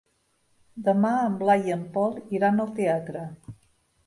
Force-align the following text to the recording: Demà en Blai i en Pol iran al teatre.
Demà 0.87 1.11
en 1.25 1.35
Blai 1.41 1.67
i 1.71 1.75
en 1.75 1.83
Pol 1.99 2.17
iran 2.39 2.65
al 2.65 2.73
teatre. 2.81 3.23